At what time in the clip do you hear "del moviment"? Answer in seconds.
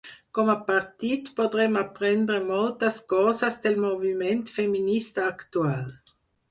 3.67-4.45